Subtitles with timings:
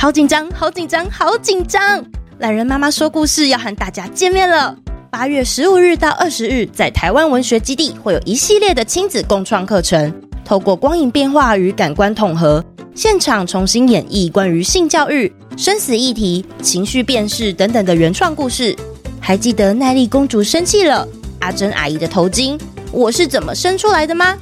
[0.00, 2.04] 好紧张，好紧张，好紧张！
[2.38, 4.72] 懒人妈妈说故事要和大家见面了。
[5.10, 10.14] 八月十五日到二十日，在台湾文学基地会有一系列的亲子共创课程，
[10.44, 12.64] 透过光影变化与感官统合，
[12.94, 18.76] 现场重新演绎关于性教育、生死议题、情绪辨识等等的原创故事。
[19.18, 21.08] 还记得奈莉公主生气了，
[21.40, 22.56] 阿珍阿姨的头巾，
[22.92, 24.38] 我是怎么生出来的吗？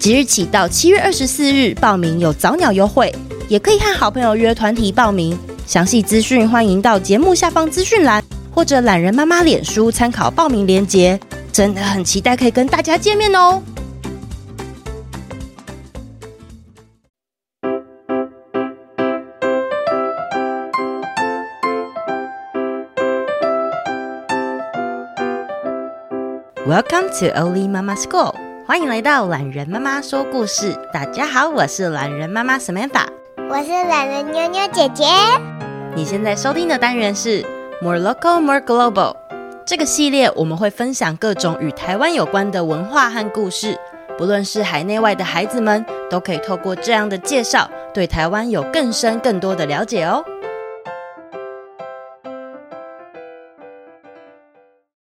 [0.00, 3.14] 即日起到七月二十四日报名有早鸟优惠，
[3.48, 5.38] 也可以和好朋友约团体报名。
[5.66, 8.22] 详细资讯欢迎到节目下方资讯栏
[8.52, 11.18] 或者懒人妈妈脸书参考报名链接。
[11.52, 13.62] 真的很期待可以跟大家见面哦
[26.66, 28.34] ！Welcome to Oli Mama School，
[28.66, 30.76] 欢迎来到懒人妈妈说故事。
[30.92, 33.06] 大家好，我是懒人妈妈 Samantha，
[33.48, 35.04] 我是懒人妞妞姐姐。
[35.94, 37.46] 你现在收听的单元是
[37.80, 39.14] More Local More Global。
[39.64, 43.78] 这个系列我们会分享各种与台湾有关的文化和故事，
[44.18, 50.24] 不论是海内外的孩子们，都可以透过这样的介绍，对台湾有更深更多的了解哦。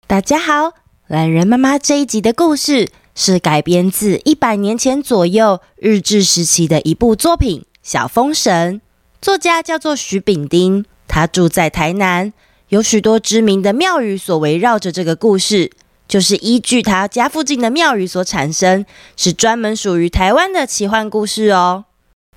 [0.08, 0.72] 大家好。
[1.08, 8.76] 懒人妈妈这一集的故事是改编自一百年前左右日治时期的一部作品《小风神》，
[9.20, 12.32] 作家叫做徐丙丁，他住在台南，
[12.68, 15.72] 有许多知名的庙宇所围绕着这个故事，
[16.08, 18.86] 就是依据他家附近的庙宇所产生，
[19.17, 21.86] 是专门属于台湾的奇幻故事哦。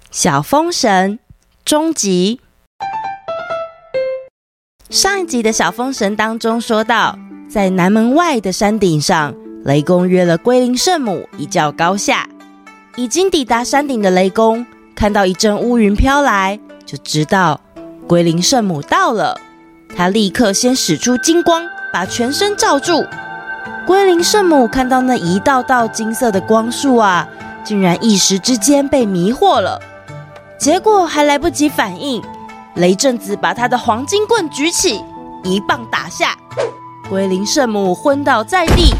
[0.10, 1.18] 《小风神》
[1.66, 2.40] 终集，
[4.88, 7.18] 上一集的小风神当中说到。
[7.50, 9.34] 在南门外的山顶上，
[9.66, 12.26] 雷公约了龟灵圣母一较高下。
[12.96, 14.64] 已经抵达山顶的雷公
[15.02, 17.60] 看到一阵乌云飘来，就知道
[18.06, 19.36] 龟灵圣母到了。
[19.96, 23.04] 他立刻先使出金光，把全身罩住。
[23.84, 27.28] 龟灵圣母看到那一道道金色的光束啊，
[27.64, 29.82] 竟然一时之间被迷惑了。
[30.56, 32.22] 结果还来不及反应，
[32.76, 35.02] 雷震子把他的黄金棍举起，
[35.42, 36.38] 一棒打下。
[37.10, 38.94] 龟灵圣母昏倒在地，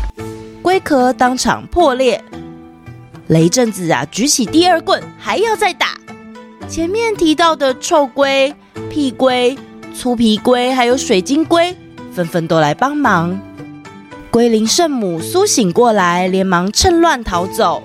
[0.63, 2.21] 龟壳当场破裂。
[3.29, 5.89] 雷震子啊，举起第二棍，还要再打。
[6.69, 8.55] 前面提到的臭龟、
[8.91, 9.57] 屁龟、
[9.95, 11.77] 粗皮龟，还有水晶龟，
[12.13, 13.39] 纷纷都来帮忙。
[14.31, 17.83] 龟灵圣母苏醒过来，连忙趁乱逃走。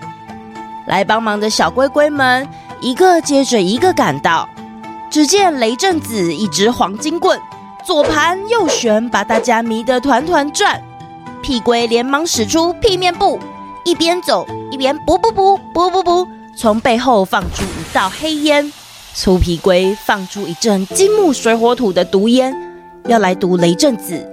[0.87, 2.47] 来帮忙的小龟龟们，
[2.79, 4.49] 一个接着一个赶到。
[5.09, 7.39] 只见雷震子一支黄金棍。
[7.85, 10.81] 左盘右旋，把大家迷得团团转。
[11.41, 13.39] 屁龟连忙使出屁面步，
[13.85, 18.71] 一边走一边补补补补补补，从背后放出一道黑烟。
[19.13, 22.53] 粗皮龟放出一阵金木水火土的毒烟，
[23.07, 24.23] 要来毒雷震子。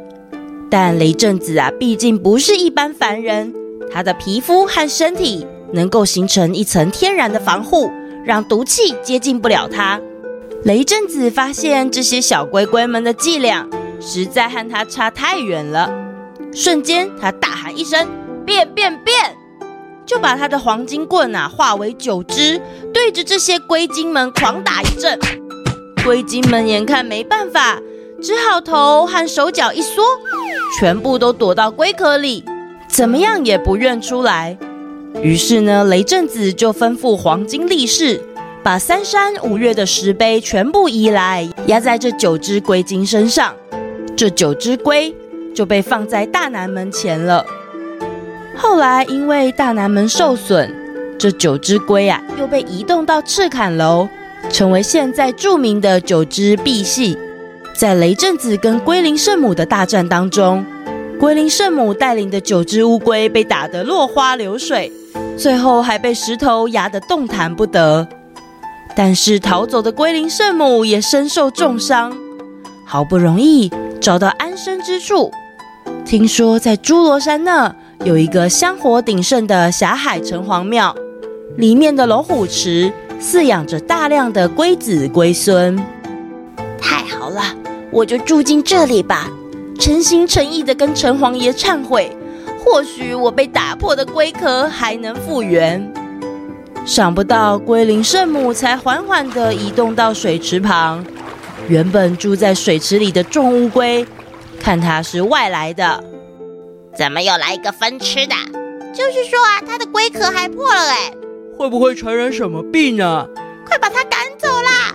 [0.71, 3.55] 但雷震子啊，毕竟不是一般凡人，
[3.93, 7.91] 他的皮肤和身体能够形成一层天然的防护，
[8.25, 10.01] 让毒气接近不了他。
[10.65, 13.69] 雷震子发现这些小龟龟们的伎俩
[14.01, 15.91] 实在和他差太远了，
[16.53, 18.09] 瞬间他大喊一声
[18.45, 19.15] “变变变”，
[20.06, 22.60] 就把他的黄金棍啊化为九只，
[22.92, 25.19] 对着这些龟精们狂打一阵。
[26.04, 27.81] 龟精们眼看没办法，
[28.22, 30.03] 只好头和手脚一缩，
[30.78, 32.44] 全部都躲到龟壳里，
[32.88, 34.59] 怎么样也不愿出来。
[35.22, 38.21] 于是呢，雷震子就吩咐黄金力士。
[38.62, 43.54] 把三山五岳的石碑全部移来，压在这九只龟精身上，
[44.16, 45.15] 这九只龟
[45.54, 47.44] 就被放在大南门前了。
[48.56, 50.70] 后来因为大南门受损，
[51.19, 54.09] 这九只龟啊又被移动到赤坎楼，
[54.50, 57.16] 成为现在著名的九只赑屃。
[57.76, 60.65] 在雷震子跟龟灵圣母的大战当中，
[61.19, 64.92] 龟灵圣母带领的九只乌龟被打得落花流水，
[65.36, 68.06] 最后还被石头压得动弹不得。
[68.94, 72.16] 但是逃走的龟灵圣母也身受重伤，
[72.86, 73.68] 好不容易
[74.00, 75.33] 找到安身之处。
[76.04, 80.95] 听说在侏罗山那有一个香火鼎盛的霞海城隍庙，
[81.57, 85.77] 里面的龙虎池饲养着大量的龟子龟孙。
[86.81, 87.43] 太好了，
[87.91, 89.31] 我就住进这里吧，
[89.79, 92.15] 诚心诚意的跟城隍爷忏悔，
[92.59, 95.91] 或许我被打破的龟壳还能复原。
[96.85, 101.03] 想不到龟灵圣母才缓缓地移动到水池旁，
[101.67, 104.05] 原本住在水池里的重乌龟，
[104.61, 106.05] 看它是外来的，
[106.97, 108.35] 怎么又来一个分吃的？
[108.93, 111.13] 就是说啊，它的龟壳还破了哎，
[111.59, 113.27] 会不会传染什么病啊？
[113.67, 114.95] 快把它赶走啦！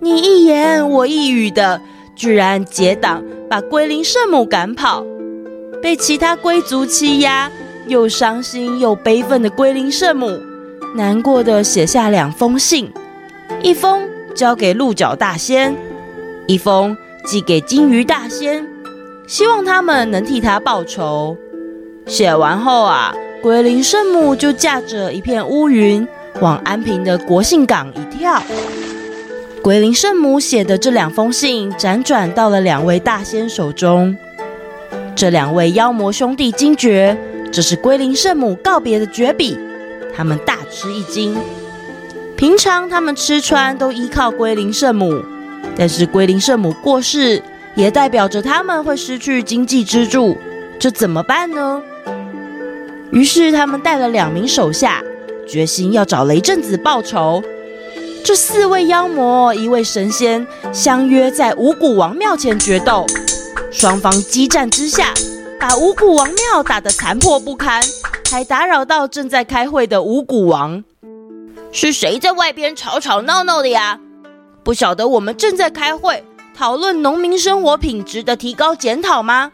[0.00, 1.80] 你一言我一语的，
[2.14, 5.04] 居然结党把龟灵圣母赶跑。
[5.82, 7.50] 被其他龟族欺压，
[7.86, 10.38] 又伤心又悲愤的龟灵圣母，
[10.94, 12.92] 难过的写下两封信，
[13.62, 15.74] 一封交给鹿角大仙，
[16.46, 16.94] 一封
[17.24, 18.66] 寄给金鱼大仙，
[19.30, 21.36] 希望他们能替他报仇。
[22.04, 26.04] 写完后啊，龟灵圣母就驾着一片乌云，
[26.40, 28.42] 往安平的国姓港一跳。
[29.62, 34.16] 龟灵圣母写的这两封信，辗转到了两位大仙手中。
[35.14, 37.16] 这两位妖魔兄弟惊觉
[37.52, 39.56] 这是龟灵圣母告别的绝笔，
[40.12, 41.38] 他们大吃一惊。
[42.36, 45.22] 平常他们吃穿都依靠龟灵圣母，
[45.76, 47.40] 但是龟灵圣母过世，
[47.74, 50.36] 也代表着他们会失去经济支柱，
[50.78, 51.82] 这怎么办呢？
[53.12, 55.02] 于是他们带了两名手下，
[55.48, 57.42] 决心要找雷震子报仇。
[58.22, 63.06] 这四位妖魔，一位神仙，相约在五谷王庙前决斗。
[63.72, 65.14] 双方激战之下，
[65.58, 67.82] 把五谷王庙打得残破不堪，
[68.30, 70.84] 还打扰到正在开会的五谷王。
[71.72, 73.98] 是谁在外边吵吵闹闹的呀？
[74.62, 76.22] 不晓得我们正在开会，
[76.60, 79.52] 讨论农民生活品质的提高检讨吗？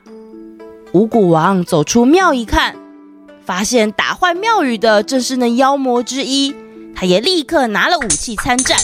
[0.90, 2.74] 五谷王走出庙一看。
[3.44, 6.52] 发现打坏庙宇的正是那妖魔之一，
[6.96, 8.76] 他也立刻拿了武器参战。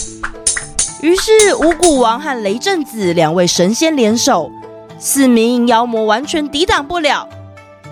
[1.01, 4.49] 于是五谷王和雷震子两位神仙联手，
[4.97, 7.27] 四名妖魔完全抵挡不了，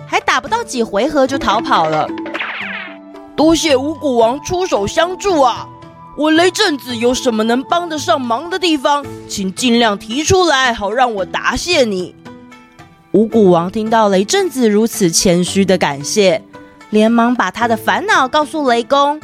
[0.06, 2.08] 还打不到几回合就逃跑了。
[3.36, 5.68] 多谢五谷王出手相助啊！
[6.16, 12.14] 我雷震子有什么能帮得上忙的地方，请尽量提出来，好让我答谢你。
[13.12, 16.42] 五谷王听到雷震子如此谦虚的感谢。
[16.90, 19.18] 连忙把他的烦恼告诉雷公。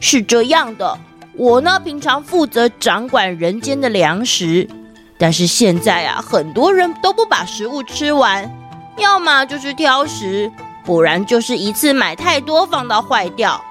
[0.00, 0.98] 是这样的，
[1.34, 4.68] 我呢平常负责掌管人间的粮食，
[5.16, 8.50] 但是现在啊，很多人都不把食物吃完，
[8.98, 10.50] 要么就是挑食，
[10.84, 13.62] 不然就是一次买太多放到坏掉。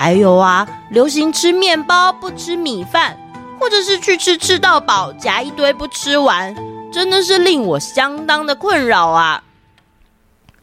[0.00, 3.18] 还有啊，流行吃面包不吃米饭，
[3.58, 6.56] 或者是去吃吃到饱夹一堆不吃完，
[6.90, 9.42] 真的是令我相当的困扰啊。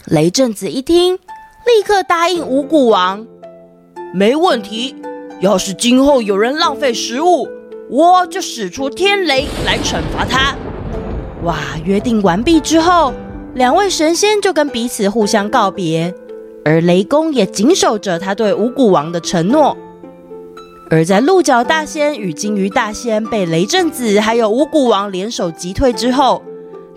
[0.06, 1.14] 雷震子一听。
[1.68, 3.28] 立刻答应五谷王，
[4.12, 4.96] 没问题。
[5.40, 7.48] 要是今后有人浪费食物，
[7.92, 10.56] 我就使出天雷来惩罚他。
[11.44, 11.58] 哇！
[11.84, 13.14] 约定完毕之后，
[13.54, 16.12] 两位神仙就跟彼此互相告别，
[16.68, 19.78] 而雷公也谨守着他对五谷王的承诺。
[20.90, 26.44] 而在鹿角大仙与鲸鱼大仙被雷震子还有五谷王联手击退之后，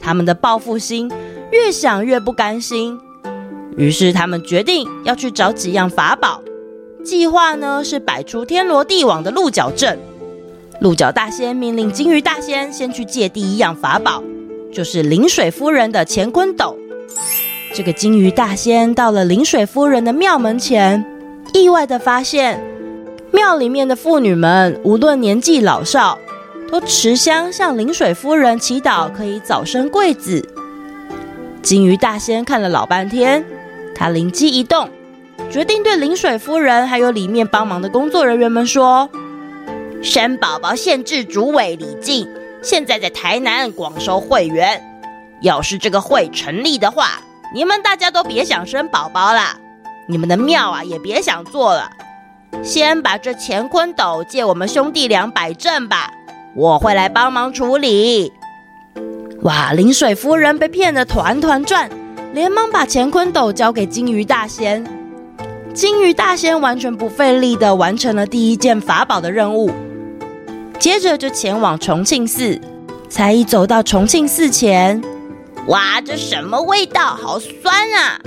[0.01, 1.09] 他们的报复心
[1.53, 2.99] 越想越不甘心。
[3.77, 6.43] 于是他们决定要去找几样法宝，
[7.05, 9.97] 计划呢是摆出天罗地网的鹿角阵。
[10.81, 14.21] 鹿角大仙命令鲸鱼大仙先去借第一样法宝，
[14.73, 16.77] 就是临水夫人的乾坤斗。
[17.73, 21.05] 这个金鱼大仙到了临水夫人的庙门前，
[21.55, 22.61] 意外的发现
[23.33, 26.19] 庙里面的妇女们无论年纪老少，
[26.71, 30.45] 都持香向临水夫人祈祷，可以早生贵子。
[31.63, 33.45] 金鱼大仙看了老半天。
[33.95, 34.89] 他灵机一动，
[35.51, 39.11] 决定对临水夫人还有里面帮忙的工作人员们说
[40.03, 42.27] ：“生宝宝限制主委李靖，
[42.63, 44.83] 现在在台南广收会员。
[45.43, 47.21] 要是这个会成立的话，
[47.53, 49.43] 你们大家都别想生宝宝了，
[50.07, 51.91] 你们的庙啊也别想做了。
[52.63, 56.11] 先把这乾坤斗借我们兄弟俩摆正吧，
[56.55, 58.33] 我会来帮忙处理。”
[59.43, 59.73] 哇！
[59.73, 61.91] 临水夫人被骗得团团转。
[62.33, 64.87] 连忙把乾坤斗交给鲸鱼大仙，
[65.75, 69.69] 鲸鱼大仙完全不费力地完成了第一件法宝的任务，
[70.79, 72.61] 接着就前往重庆寺。
[73.09, 75.03] 才一走到重庆寺前，
[75.71, 77.15] 哇，这什么味道？
[77.15, 78.19] 好酸啊！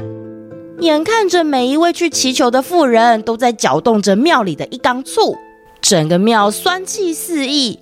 [0.79, 5.37] 眼看着每一位去祈求的妇人都在搅动着庙里的一缸醋，
[5.81, 7.79] 整个庙酸气四溢。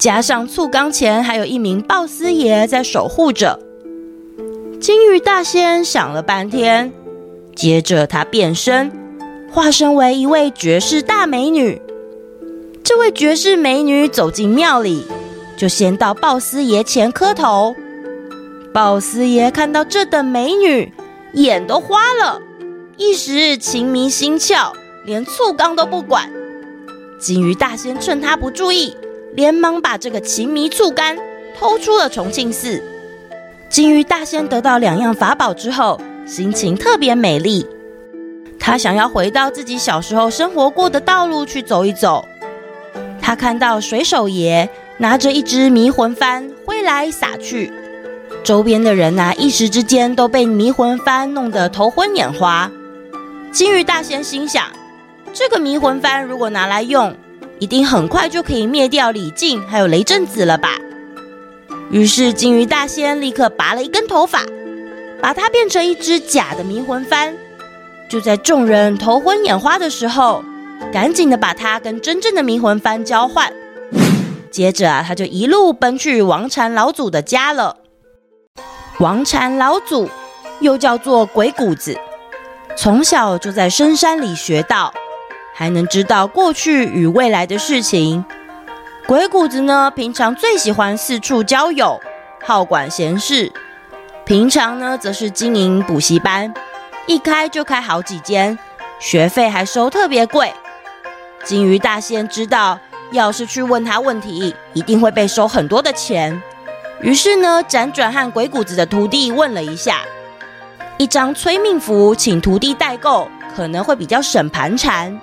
[0.00, 3.60] 加上醋缸前还有一名鲍师爷在守护着。
[4.80, 6.92] 金鱼大仙想了半天，
[7.54, 8.90] 接着他变身，
[9.52, 11.80] 化身为一位绝世大美女。
[12.82, 15.04] 这位绝世美女走进庙里，
[15.56, 17.76] 就先到鲍师爷前磕头。
[18.72, 20.92] 鲍师爷看到这等美女，
[21.32, 22.40] 眼都花了，
[22.96, 24.72] 一时情迷心窍，
[25.04, 26.30] 连醋缸都不管。
[27.18, 28.96] 金鱼大仙趁他不注意，
[29.34, 31.16] 连忙把这个情迷醋缸
[31.58, 32.82] 偷出了重庆寺。
[33.68, 37.66] 金鱼大仙得到两样法宝之后，心情特别美丽。
[38.60, 42.24] 他想要回到自己小时候生活过的道路去走一走。
[43.20, 47.72] 他看到水手爷拿着一只迷魂幡挥来洒去，
[48.44, 52.70] 周边的人呐，一时之间都被迷魂幡弄得头昏眼花。
[53.52, 54.64] 金鱼大仙心想：
[55.34, 57.14] 这个迷魂幡如果拿来用，
[57.58, 60.70] 一定很快就可以灭掉李靖还有雷震子了吧？
[61.90, 64.42] 于是金鱼大仙立刻拔了一根头发，
[65.20, 67.32] 把它变成一只假的迷魂幡。
[68.08, 70.42] 就在众人头昏眼花的时候，
[70.90, 73.52] 赶紧的把它跟真正的迷魂幡交换。
[74.50, 77.76] 接着啊，他就一路奔去王禅老祖的家了。
[79.00, 80.10] 王禅老祖
[80.58, 81.96] 又叫做鬼谷子，
[82.76, 84.92] 从小就在深山里学道。
[85.54, 88.24] 还能知道过去与未来的事情。
[89.06, 92.00] 鬼谷子呢，平常最喜欢四处交友，
[92.44, 93.52] 好管闲事。
[94.24, 96.52] 平常呢，则是经营补习班，
[97.06, 98.58] 一开就开好几间，
[98.98, 100.52] 学费还收特别贵。
[101.44, 102.80] 金鱼大仙知道，
[103.12, 106.42] 要是去问他问题，一定会被收很多的钱。
[107.00, 110.00] 于是呢，辗转和鬼谷子的徒弟问了一下，
[110.96, 115.18] 一张催命符，请徒弟代购，可能会比较省盘缠。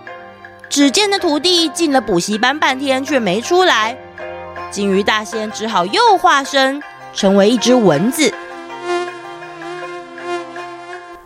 [0.69, 3.97] 只见那徒弟进了补习班半天却没出来，
[4.71, 6.81] 金鱼大仙只好又化身
[7.13, 8.33] 成为一只蚊子。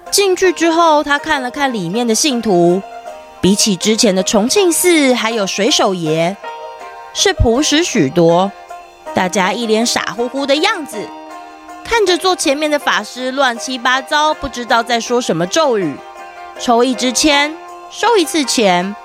[0.09, 2.81] 进去之后，他看了看里面的信徒，
[3.39, 6.35] 比起之前的重庆寺还有水手爷，
[7.13, 8.51] 是朴实许多。
[9.13, 10.97] 大家一脸傻乎乎的样子，
[11.83, 15.93] 看着坐前面的法师乱七八糟，不知道在说什么咒语，
[16.59, 17.53] 抽一支签，
[17.91, 18.95] 收一次钱。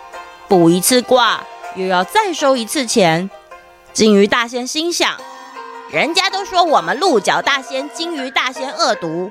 [0.46, 1.42] 卜一次卦，
[1.74, 3.30] 又要再收一次钱。
[3.94, 5.16] 金鱼大仙心想：
[5.90, 9.30] 人家都说我们鹿角大仙、金鱼大仙恶毒，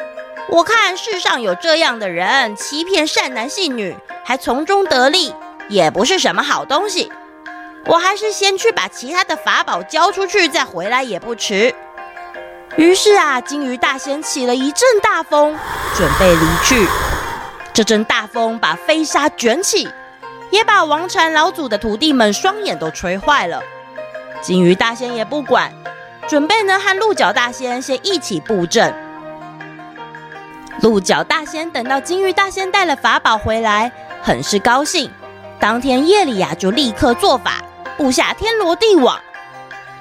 [0.50, 5.34] 我看世上有这样的人欺骗善男信女，还从中得利，
[5.70, 7.12] 也不是什么好东西。
[7.86, 11.74] 我还是先去把其他的法宝交出去，再回来也不迟。
[12.76, 15.58] 于是啊，金鱼大仙起了一阵大风，
[15.96, 16.88] 准备离去。
[17.74, 19.90] 这阵大风把飞沙卷起。
[20.52, 23.60] 也把王禅老祖的徒弟们双眼都吹坏了。
[24.40, 25.74] 金鱼大仙也不管，
[26.28, 28.94] 准备呢和鹿角大仙先一起布阵。
[30.82, 35.10] 鹿角大仙等到金鱼大仙带了法宝回来，很是高兴。
[35.60, 37.64] 当天夜里呀、就立刻做法
[37.98, 39.20] 布下天罗地网。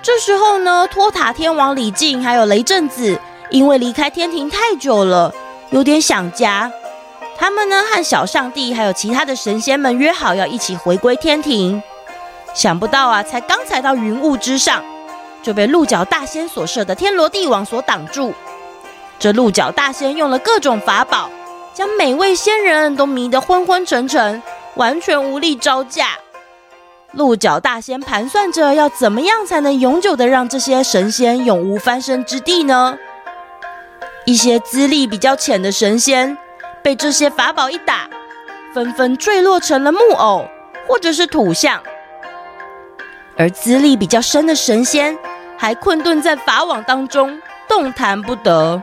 [0.03, 3.19] 这时候呢，托塔天王李靖还有雷震子，
[3.51, 5.33] 因为离开天庭太久了，
[5.71, 6.71] 有点想家。
[7.39, 11.83] 他们呢，和小上帝还有其他的神仙们约好要一起回归天庭。
[12.55, 14.83] 想不到啊，才刚踩到云雾之上，
[15.43, 18.35] 就被鹿角大仙所设的天罗地网所挡住。
[19.19, 21.31] 这鹿角大仙用了各种法宝，
[21.73, 24.43] 将每位仙人都迷得昏昏沉沉，
[24.75, 26.19] 完全无力招架。
[27.13, 32.97] 鹿角大仙盘算着要怎么样才能永久的让这些神仙永无翻身之地呢？
[34.25, 36.37] 一些资历比较浅的神仙。
[36.85, 38.11] 被这些法宝一打，
[38.75, 40.45] 纷纷坠落成了木偶
[40.89, 41.81] 或者是土像，
[43.37, 45.17] 而资历比较深的神仙
[45.57, 48.83] 还困顿在法网当中，动弹不得。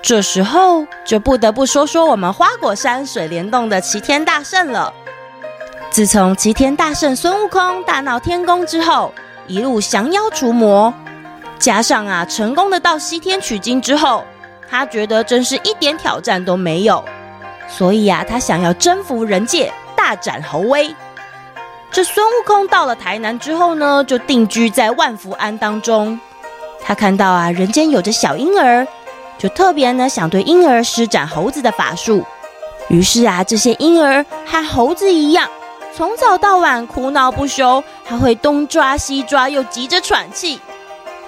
[0.00, 4.94] 这时候就不得不说说我们花果山水帘洞的齐天大圣了。
[5.94, 9.14] 自从齐天大圣孙悟空大闹天宫之后，
[9.46, 10.92] 一路降妖除魔，
[11.56, 14.24] 加上啊成功的到西天取经之后。
[14.68, 17.04] 他觉得真是一点挑战都没有，
[17.68, 20.92] 所以啊，他想要征服人界，大展猴威。
[21.92, 26.18] 这孙悟空到了台南之后呢，就定居在万福庵当中。
[26.82, 28.84] 他看到啊，人间有着小婴儿，
[29.38, 32.24] 就特别呢想对婴儿施展猴子的法术。
[32.88, 35.48] 于是啊，这些婴儿和猴子一样，
[35.96, 40.60] 从早到晚哭闹不休，还会东抓西抓，又急着喘气。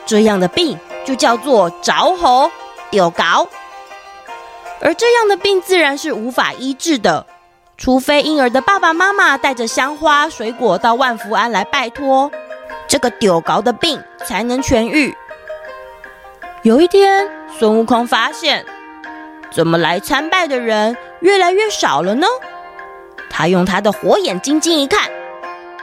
[0.05, 2.51] 这样的病就叫做着喉。
[2.89, 3.49] 丢高，
[4.81, 7.27] 而这样的病自然是无法医治的，
[7.77, 12.31] 除非婴儿的爸爸妈妈带着香花水果到万福庵来拜托，
[12.87, 15.17] 这个丢高的病才能痊愈。
[16.63, 18.65] 有一天，孙悟空发现，
[19.51, 22.27] 怎么来参拜的人越来越少了呢？
[23.39, 25.11] 他用他的火眼金睛一看，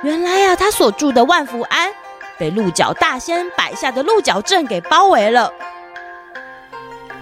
[0.01, 1.87] 原来呀、他所住的万福庵
[2.35, 5.53] 被鹿角大仙摆下的鹿角阵给包围了。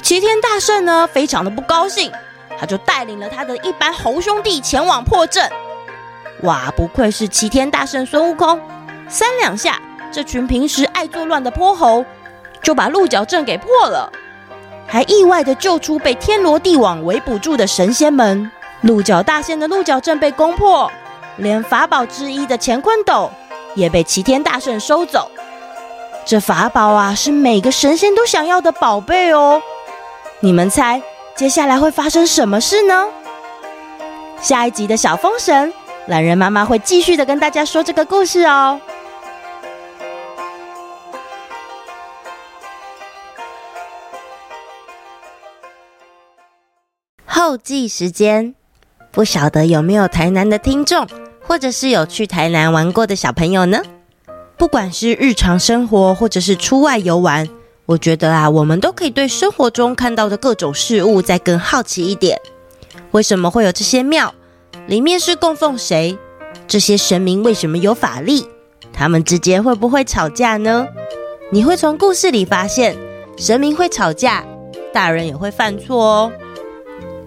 [0.02, 2.10] 齐天大圣呢，非常的不高兴，
[2.58, 5.52] 他就带领了他的一班猴兄弟前往破阵。
[6.44, 8.58] 哇，不愧是齐天大圣孙悟空，
[9.10, 9.82] 三两下，
[10.14, 12.06] 这群平时爱作乱的泼猴
[12.64, 14.10] 就把鹿角阵给破了，
[14.88, 18.50] 还意外的救出被天罗地网围捕住的神仙们。
[18.82, 20.92] 鹿角大仙的鹿角阵被攻破，
[21.38, 23.30] 连法宝之一的乾坤斗
[23.76, 25.30] 也被齐天大圣收走。
[26.26, 29.62] 这法宝啊，是每个神仙都想要的宝贝哦。
[30.40, 31.02] 你们猜，
[31.36, 33.08] 接下来会发生什么事呢？
[34.42, 35.72] 下一集的小风神，
[36.08, 38.82] 懒人妈妈会继续的跟大家说这个故事哦。
[47.26, 48.56] 后记时间，
[49.12, 51.06] 不晓得有没有台南的听众，
[51.42, 53.82] 或者是有去台南玩过的小朋友呢？
[54.58, 57.50] 不管是日常生活，或者是出外游玩，
[57.88, 62.40] 我觉得啊，我们都可以对生活中看到的各种事物再更好奇一点。
[63.12, 64.34] 为什么会有这些庙？
[64.88, 66.18] 里面是供奉谁？
[66.68, 68.48] 这些神明为什么有法力？
[68.94, 70.88] 他们之间会不会吵架呢？
[71.52, 72.96] 你会从故事里发现，
[73.38, 74.46] 神明会吵架，
[74.94, 76.32] 大人也会犯错哦。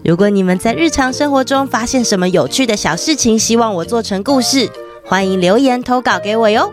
[0.04, 4.70] 如果你们在日常生活中发现什么有趣的小事情，希望我做成故事，
[5.02, 6.70] 欢迎留言投稿给我哟。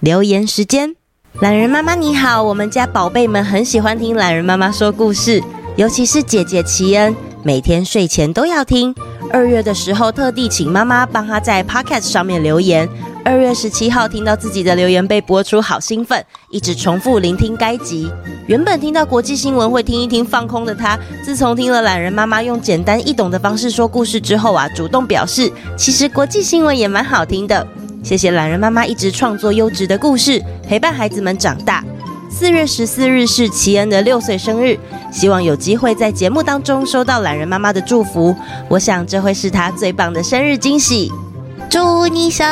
[0.00, 0.96] 留言时间，
[1.40, 5.42] 懒人妈妈你好，我们家宝贝们很喜欢听懒人妈妈说故事，
[5.76, 8.94] 尤其是姐姐奇恩，每天睡前都要听。
[9.30, 12.86] 二月的时候，特地请妈妈帮她在 Podcast 上面留言。
[13.24, 18.10] 二月十七号听到自己的留言被播出，好兴奋，一直重复聆听该集。
[18.48, 27.64] 原本听到国际新闻会听一听放空的她，自从听了懒人妈妈用简单易懂的方式说故事之后啊，主动表示其实国际新闻也蛮好听的。
[28.02, 31.84] 谢谢懒人妈妈一直创作优质的故事，陪伴孩子们长大。
[32.28, 34.76] 四月十四日是齐恩的六岁生日，
[35.12, 38.34] 希望有机会在节目当中收到懒人妈妈的祝福。
[38.68, 41.12] 我想这会是她最棒的生日惊喜。
[41.72, 42.46] 祝你生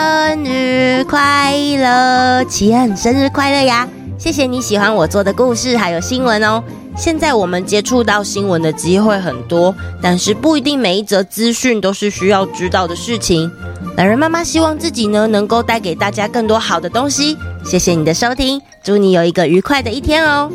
[0.47, 3.87] 日快乐，奇恩生日快乐呀！
[4.17, 6.65] 谢谢你喜欢我做的故事还有新闻哦。
[6.97, 13.53] 现在我们接触到新闻的机会很多，但是不一定每一则资讯都是需要知道的事情。
[13.95, 17.37] 懒人妈妈希望自己呢能够带给大家更多好的东西。
[17.63, 20.51] 谢谢你的收听，祝你有一个愉快的一天哦。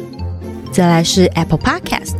[0.71, 2.15] 再来是 Apple Podcast，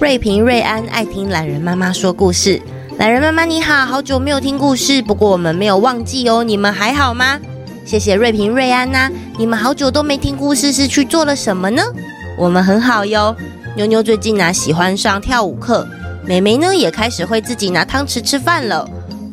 [0.00, 2.62] 瑞平瑞安爱听懒人妈妈说故事。
[3.00, 6.44] 懒人妈妈你好，好久没有听故事，不过我们没有忘记哦。
[6.44, 7.40] 你们还好吗？
[7.86, 11.82] 谢谢瑞平瑞安呐、你们好久都没听故事，是去做了什么呢？
[12.36, 13.34] 我们很好哟。
[13.74, 15.88] 妞妞最近呢、喜欢上跳舞课，
[16.26, 18.86] 妹妹呢也开始会自己拿汤匙吃饭了。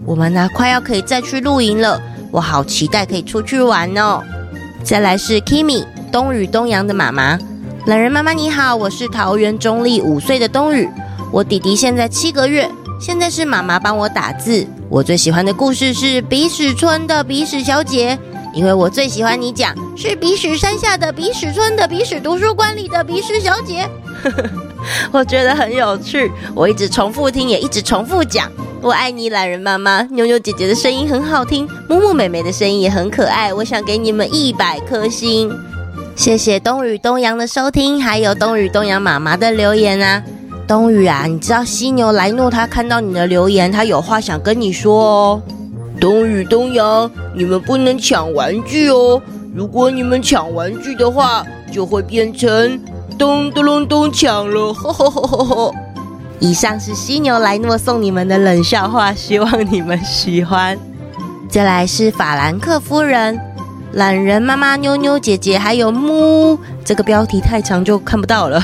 [0.06, 2.02] 我们呢，快要可以再去露营了，
[2.32, 4.24] 我好期待可以出去玩哦。
[4.82, 7.38] 再来是 Kimi 东雨东阳的妈妈，
[7.86, 10.88] 懒人妈妈你好，我是桃园中坜五岁的冬雨，
[11.34, 14.66] 我弟弟现在七个月，现在是妈妈帮我打字。
[14.90, 18.18] 我最喜欢的故事是鼻屎村的鼻屎小姐，
[18.54, 23.88] 因为我最喜欢你讲是鼻屎山下的鼻屎村的鼻屎图书馆里的鼻屎小姐，
[25.12, 28.52] 我觉得很有趣，我一直重复听，也一直重复讲。
[28.82, 30.02] 我爱你，懒人妈妈。
[30.12, 33.54] 妞妞姐姐的声音很好听，木木妹妹的声音也很可爱。
[33.54, 35.52] 我想给你们一百颗星。
[36.16, 40.24] 谢谢冬雨东阳的收听，还有冬雨东阳妈妈的留言啊。
[40.68, 45.42] 冬雨啊，你知道犀牛莱诺他看到你的留言，他有话想跟你说哦。
[46.00, 49.22] 冬雨、冬阳，你们不能抢玩具哦。
[49.56, 52.80] 如果你们抢玩具的话，就会变成
[53.18, 55.76] 咚咚隆咚抢了，吼吼吼吼吼。
[56.40, 60.78] 以上是犀牛莱诺送你们的冷笑话，希望你们喜欢。
[61.50, 63.40] 再来是法兰克夫人、
[63.94, 66.60] 懒人妈妈、妞妞姐姐，还有木。
[66.84, 68.62] 这个标题太长就看不到了。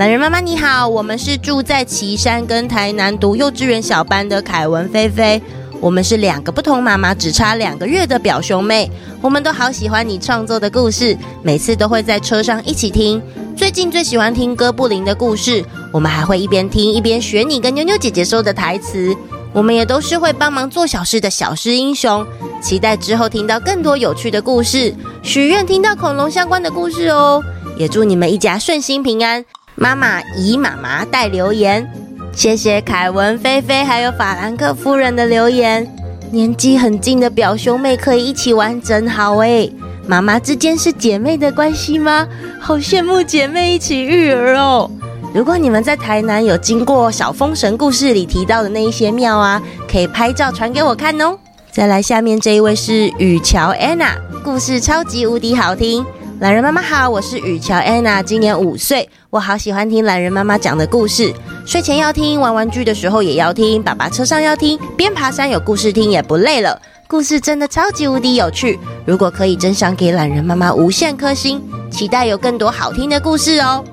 [0.00, 5.42] 懒人妈妈你好，我们是住在旗山跟台南读幼稚园小班的凯文菲菲，
[5.78, 8.90] 我们是两个不同妈妈，只差两个月的表兄妹。
[9.20, 13.20] 我们都好喜欢你创作的故事，每次都会在车上一起听。
[13.54, 19.14] 最近最喜欢听哥布林的故事，我们还会一边听一边学你跟妞妞姐姐说的台词。
[19.52, 22.26] 我们也都是会帮忙做小事的小事英雄，
[22.62, 27.44] 期待之后听到更多有趣的故事，许愿听到恐龙相关的故事哦。
[27.76, 29.44] 也祝你们一家顺心平安。
[29.82, 31.90] 妈妈、姨妈妈带留言，
[32.34, 35.90] 谢谢凯文、菲菲还有法兰克夫人的留言。
[36.30, 39.72] 年纪很近的表兄妹可以一起玩，真好诶。
[40.06, 42.28] 妈妈之间是姐妹的关系吗？
[42.60, 44.90] 好羡慕姐妹一起育儿哦！
[45.32, 51.38] 如果你们在台南有经过小风神故事里提到的那一些庙啊，可以拍照传给我看哦。
[51.70, 54.14] 再来，下面这一位是雨乔安娜，
[54.44, 56.04] 故事超级无敌好听。
[56.40, 61.30] 懒人妈妈好，我是雨乔安娜，今年五岁，我好喜欢听懒人妈妈讲的故事，
[61.66, 66.80] 睡前要听，玩玩具的时候也要听，爸爸车上要听，边爬山有故事听也不累了。
[67.06, 73.84] 故事真的超级无敌有趣，如果可以，真想给懒人妈妈无限颗星，期待有更多好听的故事哦。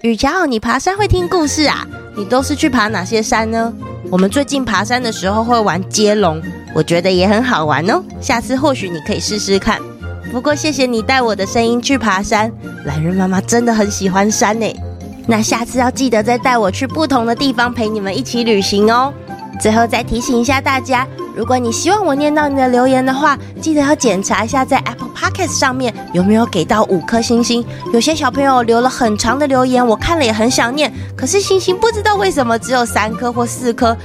[0.00, 1.86] 雨乔，你爬山会听故事啊？
[2.16, 3.70] 你都是去爬哪些山呢？
[4.10, 6.40] 我们最近爬山的时候会玩接龙，
[6.74, 8.02] 我觉得也很好玩哦。
[8.22, 9.78] 下次或许你可以试试看。
[10.34, 12.52] 不过谢谢你带我的声音去爬山，
[12.86, 14.66] 懒人妈妈真的很喜欢山呢。
[15.28, 19.14] 那下次要记得再带我去不同的地方陪你们一起旅行哦。
[19.60, 27.64] 最后再提醒一下大家，如果你希望我念到你的留言的话，记得要检查一下在 Apple Podcast 上面有没有给到五颗星星。
[27.92, 33.96] 有些小朋友留了很长的留言，我看了也很想念，可是星星不知道为什么只有三颗或四颗，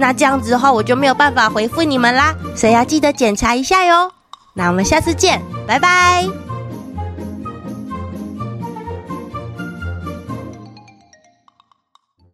[0.00, 4.15] 那这样子的话我就没有办法回复你们啦，所以要记得检查一下哟。
[4.56, 6.45] 那我们下次见，拜拜。